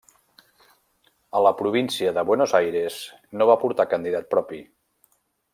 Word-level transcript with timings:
A 1.39 1.41
la 1.49 1.51
província 1.59 2.15
de 2.19 2.25
Buenos 2.31 2.57
Aires 2.63 2.97
no 3.39 3.51
va 3.53 3.61
portar 3.65 3.89
candidat 3.95 4.29
propi. 4.37 4.67